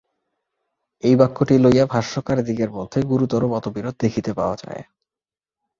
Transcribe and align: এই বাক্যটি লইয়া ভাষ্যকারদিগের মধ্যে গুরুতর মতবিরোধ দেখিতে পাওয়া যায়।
এই 1.03 1.15
বাক্যটি 1.15 1.55
লইয়া 1.57 1.85
ভাষ্যকারদিগের 1.85 2.69
মধ্যে 2.71 2.99
গুরুতর 3.03 3.43
মতবিরোধ 3.47 3.95
দেখিতে 3.99 4.31
পাওয়া 4.33 4.55
যায়। 4.55 4.83